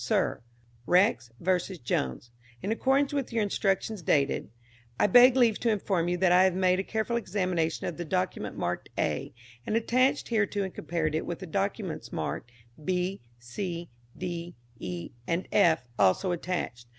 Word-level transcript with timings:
SIR, 0.03 0.41
REX 0.87 1.29
versus 1.39 1.77
JONES. 1.77 2.31
In 2.63 2.71
accordance 2.71 3.13
with 3.13 3.31
your 3.31 3.43
instructions 3.43 4.01
dated 4.01 4.49
I 4.99 5.05
beg 5.05 5.35
leave 5.35 5.59
to 5.59 5.69
inform 5.69 6.07
you 6.07 6.17
that 6.17 6.31
I 6.31 6.43
have 6.45 6.55
made 6.55 6.79
a 6.79 6.83
careful 6.83 7.17
examination 7.17 7.85
of 7.85 7.97
the 7.97 8.03
document 8.05 8.57
marked 8.57 8.89
A, 8.97 9.31
and 9.63 9.75
attached 9.75 10.29
hereto, 10.29 10.63
and 10.63 10.73
compared 10.73 11.13
it 11.13 11.27
with 11.27 11.37
the 11.37 11.45
documents 11.45 12.11
marked 12.11 12.51
B, 12.83 13.21
C, 13.37 13.89
D, 14.17 14.55
E 14.79 15.11
and 15.27 15.47
F, 15.51 15.83
also 15.99 16.31
attached. 16.31 16.87